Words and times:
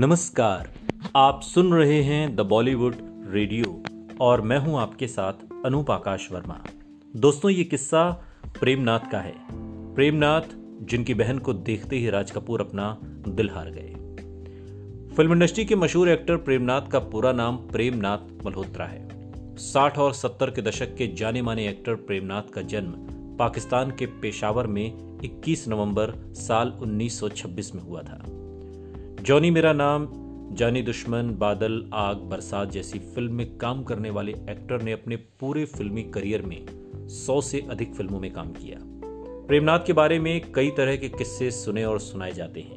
नमस्कार। 0.00 0.70
आप 1.16 1.40
सुन 1.42 1.72
रहे 1.72 2.02
हैं 2.02 2.36
द 2.36 2.40
बॉलीवुड 2.40 2.94
रेडियो 3.30 3.82
और 4.20 4.40
मैं 4.40 4.58
हूँ 4.58 4.78
आपके 4.78 5.06
साथ 5.06 5.32
अनूप 5.66 5.90
आकाश 5.90 6.32
वर्मा। 6.32 6.60
दोस्तों, 7.16 7.50
ये 7.50 7.64
किस्सा 7.64 8.10
प्रेमनाथ 8.60 9.00
का 9.12 9.18
है। 9.18 9.34
प्रेमनाथ, 9.94 10.40
जिनकी 10.82 11.14
बहन 11.14 11.38
को 11.38 11.52
देखते 11.52 11.96
ही 11.96 12.10
राज 12.10 12.30
कपूर 12.30 12.60
अपना 12.60 12.98
दिल 13.28 13.50
हार 13.50 13.70
गए। 13.70 13.94
फ़िल्म 15.16 15.32
इंडस्ट्री 15.32 15.64
के 15.64 15.76
मशहूर 15.76 16.08
एक्टर 16.08 16.36
प्रेमनाथ 16.36 16.82
का 16.82 16.98
पूरा 16.98 17.32
नाम 17.32 17.56
प्रेमनाथ 17.56 18.46
मल्होत्रा 18.46 18.86
है। 18.86 19.08
60 19.56 19.98
और 19.98 20.14
70 20.14 20.50
के 20.50 20.62
दशक 20.62 20.96
के 20.96 21.06
जाने 21.06 21.42
माने 21.42 21.68
एक्टर 21.68 21.94
प्रेमनाथ 21.94 22.42
का 22.42 22.62
जन्म 22.62 22.92
पाकिस्तान 23.36 23.90
के 23.90 24.06
पेशावर 24.06 24.66
में 24.66 25.18
21 25.24 25.68
नवंबर 25.68 26.34
साल 26.34 26.78
1926 26.82 27.74
में 27.74 27.82
हुआ 27.82 28.02
था। 28.02 28.22
जॉनी 29.20 29.50
मेरा 29.50 29.72
नाम, 29.72 30.08
जानी 30.52 30.82
दुश्मन, 30.82 31.36
बादल, 31.38 31.90
आग, 31.94 32.16
बरसात 32.16 32.70
जैसी 32.70 32.98
फ़िल्म 32.98 33.32
में 33.32 33.58
काम 33.58 33.82
करने 33.82 34.10
वाले 34.10 34.32
एक्टर 34.32 34.82
ने 34.82 34.92
अपने 34.92 35.16
पूरे 35.16 35.64
फिल्मी 35.64 36.02
करियर 36.02 36.42
में 36.42 36.66
सौ 37.08 37.40
से 37.40 37.66
अधिक 37.70 37.94
फ़िल्मों 37.94 38.20
में 38.20 38.32
काम 38.32 38.52
किया। 38.52 38.78
प्रेमनाथ 39.46 39.78
के 39.86 39.92
बारे 39.92 40.18
में 40.18 40.52
कई 40.52 40.70
तरह 40.70 40.96
के 40.96 41.08
किस्से 41.08 41.50
सुने 41.50 41.84
और 41.84 42.00
सुनाए 42.00 42.32
जाते 42.32 42.60
हैं। 42.60 42.76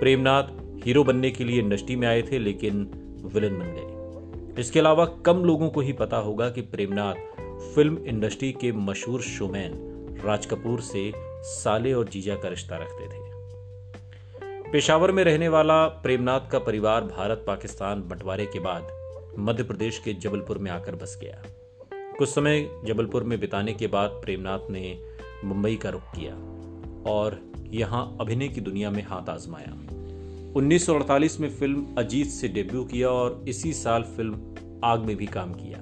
प्रेमनाथ 0.00 0.42
हीरो 0.86 1.04
बनने 1.04 1.30
के 1.30 1.44
लिए 1.44 1.60
इंडस्ट्री 1.60 1.96
में 1.96 2.08
आए 2.08 2.22
थे, 2.22 2.38
लेकिन 2.38 2.90
विलन 3.34 3.58
बन 3.58 3.66
गए। 3.66 4.60
इसके 4.60 4.80
अलावा 4.80 5.04
कम 5.04 5.36
लोगों 5.36 5.70
को 5.70 5.80
ही 5.80 5.92
पता 5.92 6.16
होगा 6.16 6.50
कि 6.50 6.60
प्रेमनाथ 6.60 7.14
फ़िल्म 7.74 7.98
इंडस्ट्री 7.98 8.52
के 8.52 8.72
मशहूर 8.72 9.20
शोमैन 9.20 9.72
राज 10.24 10.46
कपूर 10.46 10.80
से 10.80 11.12
साले 11.42 11.92
और 11.92 12.08
जीजा 12.08 12.34
का 12.34 12.48
रिश्ता 12.48 12.76
रखते 12.76 13.06
थे। 13.08 13.23
पेशावर 14.74 15.12
में 15.12 15.24
रहने 15.24 15.48
वाला 15.48 15.86
प्रेमनाथ 15.86 16.40
का 16.50 16.58
परिवार 16.58 17.04
भारत 17.04 17.44
पाकिस्तान 17.46 18.00
बंटवारे 18.02 18.46
के 18.46 18.58
बाद 18.58 18.86
मध्य 19.38 19.62
प्रदेश 19.62 19.98
के 19.98 20.12
जबलपुर 20.12 20.58
में 20.58 20.70
आकर 20.70 20.94
बस 20.94 21.18
गया। 21.22 21.42
कुछ 22.18 22.28
समय 22.28 22.68
जबलपुर 22.84 23.24
में 23.24 23.40
बिताने 23.40 23.72
के 23.72 23.86
बाद 23.86 24.10
प्रेमनाथ 24.10 24.58
ने 24.70 24.98
मुंबई 25.44 25.76
का 25.76 25.90
रुख 25.90 26.02
किया 26.02 26.34
और 27.10 27.40
यहाँ 27.70 28.16
अभिनय 28.20 28.48
की 28.48 28.60
दुनिया 28.60 28.90
में 28.90 29.02
हाथ 29.02 29.28
आजमाया। 29.28 29.70
1948 30.56 31.40
में 31.40 31.48
फ़िल्म 31.50 31.94
अजीत 31.98 32.26
से 32.26 32.48
डेब्यू 32.48 32.84
किया 32.84 33.08
और 33.08 33.44
इसी 33.48 33.72
साल 33.72 34.02
फ़िल्म 34.02 34.80
आग 34.84 35.00
में 35.00 35.16
भी 35.16 35.26
काम 35.26 35.52
किया। 35.52 35.78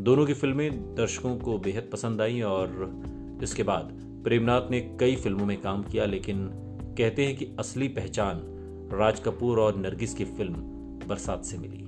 दोनों 0.00 0.26
की 0.26 0.34
फ़िल्में 0.34 0.94
दर्शकों 0.94 1.36
को 1.36 1.58
बेहद 1.58 1.88
पसंद 1.92 2.20
आई 2.20 2.40
और 2.40 3.40
इसके 3.42 3.62
बाद 3.62 3.90
प्रेमनाथ 4.24 4.70
ने 4.70 4.80
कई 5.00 5.16
फ़िल्मों 5.16 5.46
में 5.46 5.60
काम 5.60 5.82
किया, 5.82 6.04
लेकिन 6.04 6.62
कहते 6.98 7.26
हैं 7.26 7.36
कि 7.36 7.46
असली 7.58 7.88
पहचान 7.88 8.40
राज 8.92 9.20
कपूर 9.20 9.58
और 9.60 9.76
नरगिस 9.76 10.14
की 10.14 10.24
फ़िल्म 10.24 10.54
बरसात 11.08 11.44
से 11.44 11.58
मिली। 11.58 11.84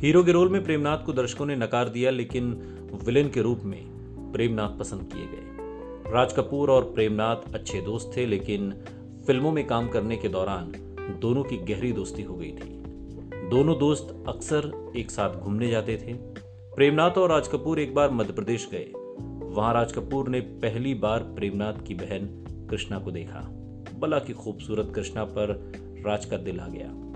हीरो 0.00 0.22
के 0.24 0.32
रोल 0.32 0.48
में 0.48 0.64
प्रेमनाथ 0.64 1.04
को 1.04 1.12
दर्शकों 1.12 1.46
ने 1.46 1.56
नकार 1.56 1.88
दिया, 1.88 2.10
लेकिन 2.10 2.52
विलेन 3.04 3.30
के 3.30 3.42
रूप 3.42 3.60
में 3.64 4.32
प्रेमनाथ 4.32 4.78
पसंद 4.78 5.12
किए 5.12 5.26
गए। 5.26 6.12
राज 6.12 6.32
कपूर 6.32 6.70
और 6.70 6.82
प्रेमनाथ 6.84 7.54
अच्छे 7.54 7.80
दोस्त 7.80 8.10
थे, 8.16 8.26
लेकिन 8.26 8.72
फ़िल्मों 9.26 9.52
में 9.52 9.66
काम 9.66 9.88
करने 9.88 10.16
के 10.16 10.28
दौरान 10.28 10.72
दोनों 11.20 11.42
की 11.44 11.56
गहरी 11.56 11.92
दोस्ती 11.92 12.22
हो 12.22 12.34
गई 12.34 12.52
थी। 12.52 12.82
दोनों 13.50 13.78
दोस्त 13.78 14.24
अक्सर 14.28 14.92
एक 14.96 15.10
साथ 15.10 15.30
घूमने 15.30 15.68
जाते 15.68 15.96
थे। 15.96 16.14
प्रेमनाथ 16.76 17.10
और 17.10 17.30
राज 17.30 17.48
कपूर 17.48 17.78
एक 17.78 17.94
बार 17.94 18.10
मध्य 18.10 18.32
प्रदेश 18.32 18.68
गए। 18.72 18.90
वहाँ 19.54 19.74
राज 19.74 19.92
कपूर 19.92 20.28
ने 20.28 20.40
पहली 20.40 20.94
बार 20.94 21.20
प्रेमनाथ 21.20 21.86
की 21.86 21.94
बहन 21.94 22.28
कृष्णा 22.70 22.98
को 22.98 23.10
देखा। 23.10 23.40
बला 23.98 24.18
की 24.18 24.32
खूबसूरत 24.32 24.92
कृष्णा 24.94 25.24
पर 25.24 25.72
राज 26.06 26.24
का 26.24 26.36
दिल 26.36 26.60
आ 26.60 26.68
गया। 26.68 27.06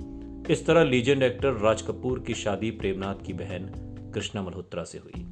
इस 0.53 0.67
तरह 0.67 0.85
लीजेंड 0.85 1.23
एक्टर 1.23 1.53
राज 1.53 1.83
कपूर 1.83 2.21
की 2.21 2.35
शादी 2.35 2.71
प्रेमनाथ 2.71 3.15
की 3.27 3.33
बहन 3.33 3.67
कृष्णा 4.15 4.43
मल्होत्रा 4.43 4.85
से 4.85 4.99
हुई। 4.99 5.27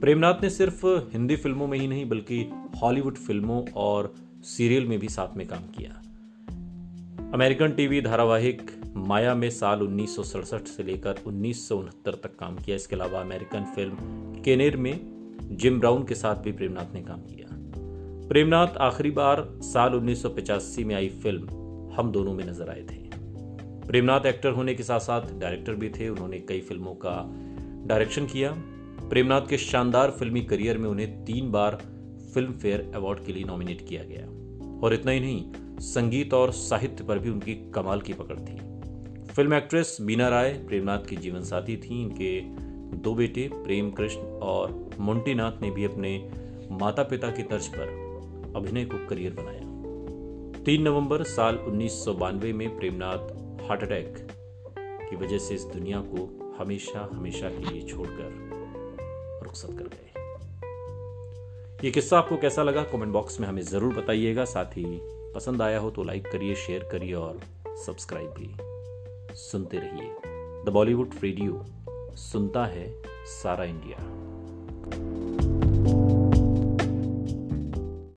प्रेमनाथ 0.00 0.42
ने 0.42 0.50
सिर्फ़ 0.50 0.86
हिंदी 0.86 1.36
फ़िल्मों 1.36 1.66
में 1.66 1.78
ही 1.78 1.86
नहीं, 1.88 2.08
बल्कि 2.08 2.50
हॉलीवुड 2.82 3.16
फ़िल्मों 3.16 3.62
और 3.76 4.14
सीरियल 4.42 4.86
में 4.86 4.98
भी 4.98 5.08
साथ 5.08 5.36
में 5.36 5.46
काम 5.46 5.62
किया। 5.78 6.00
अमेरिकन 7.34 7.72
टीवी 7.72 8.00
धारावाहिक 8.00 8.70
माया 8.96 9.34
में 9.34 9.50
साल 9.50 9.82
उन्नीस 9.82 10.16
सौ 10.16 10.22
सड़सठ 10.22 10.60
से 10.60 10.82
लेकर 10.82 11.14
उन्नीस 11.26 11.68
सौ 11.68 11.76
उनहत्तर 11.76 12.14
तक 12.14 12.36
काम 12.36 12.56
किया। 12.56 12.76
इसके 12.76 12.96
अलावा 12.96 13.20
अमेरिकन 13.20 13.64
फ़िल्म 13.64 13.94
केनेर 14.42 14.76
में 14.76 15.00
जिम 15.52 15.80
ब्राउन 15.80 16.04
के 16.04 16.14
साथ 16.14 16.36
भी 16.36 16.52
प्रेमनाथ 16.52 16.94
ने 16.94 17.02
काम 17.02 17.20
किया। 17.20 17.43
प्रेमनाथ 18.28 18.66
आखिरी 18.66 19.10
बार 19.10 19.58
साल 19.62 19.94
1985 19.94 20.84
में 20.84 20.94
आई 20.94 21.08
फ़िल्म 21.08 21.42
हम 21.92 22.12
दोनों 22.12 22.34
में 22.34 22.44
नज़र 22.44 22.68
आए 22.68 22.82
थे। 22.82 22.96
प्रेमनाथ 23.86 24.26
एक्टर 24.26 24.50
होने 24.50 24.74
के 24.74 24.82
साथ 24.82 25.00
साथ 25.00 25.20
डायरेक्टर 25.40 25.74
भी 25.74 25.90
थे। 25.90 26.08
उन्होंने 26.08 26.38
कई 26.38 26.60
फ़िल्मों 26.60 26.94
का 26.94 27.30
डायरेक्शन 27.86 28.26
किया। 28.26 28.52
प्रेमनाथ 29.08 29.40
के 29.40 29.58
शानदार 29.58 30.10
फिल्मी 30.10 30.40
करियर 30.40 30.78
में 30.78 30.88
उन्हें 30.88 31.24
तीन 31.24 31.50
बार 31.50 31.78
फ़िल्म 32.34 32.52
फेयर 32.52 32.92
अवार्ड 32.94 33.24
के 33.24 33.32
लिए 33.32 33.44
नॉमिनेट 33.44 33.88
किया 33.88 34.02
गया। 34.02 34.26
और 34.80 34.94
इतना 34.94 35.12
ही 35.12 35.20
नहीं, 35.20 35.52
संगीत 35.80 36.34
और 36.34 36.52
साहित्य 36.52 37.04
पर 37.04 37.18
भी 37.18 37.30
उनकी 37.30 37.54
कमाल 37.54 38.00
की 38.00 38.12
पकड़ 38.12 38.38
थी। 38.38 38.58
फ़िल्म 39.32 39.54
एक्ट्रेस 39.54 39.98
मीना 40.00 40.28
राय 40.28 40.52
प्रेमनाथ 40.52 40.98
की 40.98 41.16
जीवन 41.16 41.42
साथी 41.42 41.76
थी। 41.76 42.02
इनके 42.02 42.40
दो 42.96 43.14
बेटे 43.14 43.50
प्रेम 43.52 43.90
कृष्ण 43.90 44.20
और 44.20 44.90
मुंटीनाथ 45.00 45.62
ने 45.62 45.70
भी 45.70 45.84
अपने 45.84 46.30
माता 46.70 47.02
पिता 47.02 47.30
की 47.30 47.42
तर्ज 47.42 47.66
पर 47.66 48.03
अभिनय 48.56 48.84
को 48.84 49.06
करियर 49.08 49.32
बनाया। 49.32 50.62
तीन 50.64 50.82
नवंबर 50.82 51.22
साल 51.22 51.56
उन्नीस 51.58 52.04
सौ 52.04 52.12
बानवे 52.14 52.52
में 52.52 52.76
प्रेमनाथ 52.78 53.68
हार्ट 53.68 53.82
अटैक 53.82 54.26
की 54.78 55.16
वजह 55.16 55.38
से 55.38 55.54
इस 55.54 55.64
दुनिया 55.64 56.00
को 56.06 56.54
हमेशा 56.58 57.08
हमेशा 57.12 57.48
के 57.48 57.72
लिए 57.72 57.82
छोड़कर 57.82 59.42
रुखसत 59.44 59.76
कर 59.78 59.84
गए। 59.84 60.12
ये 61.84 61.90
किस्सा 61.90 62.18
आपको 62.18 62.36
कैसा 62.36 62.62
लगा? 62.62 62.82
कमेंट 62.82 63.12
बॉक्स 63.12 63.40
में 63.40 63.46
हमें 63.48 63.62
ज़रूर 63.62 63.94
बताइएगा। 63.94 64.44
साथ 64.44 64.76
ही 64.76 64.84
पसंद 65.34 65.62
आया 65.62 65.78
हो 65.78 65.90
तो 65.90 66.02
लाइक 66.02 66.26
करिए, 66.26 66.54
शेयर 66.56 66.88
करिए 66.92 67.14
और 67.14 67.40
सब्सक्राइब 67.86 68.30
भी 68.30 69.34
सुनते 69.36 69.78
रहिए। 69.78 70.10
द 70.64 70.72
बॉलीवुड 70.72 71.10
रेडियो 71.22 71.64
सुनता 72.16 72.64
है 72.66 72.86
सारा 73.32 73.64
इंडिया। 73.64 73.96